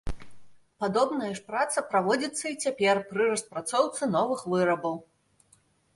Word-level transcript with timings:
Падобная 0.83 1.29
ж 1.39 1.43
праца 1.51 1.83
праводзіцца 1.91 2.45
і 2.53 2.57
цяпер 2.69 3.03
пры 3.11 3.27
распрацоўцы 3.35 4.11
новых 4.19 4.39
вырабаў. 4.55 4.95